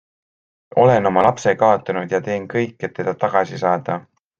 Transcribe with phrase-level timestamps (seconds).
[0.83, 4.05] Olen oma lapse kaotanud ja teen kõik, et teda tagasi saada.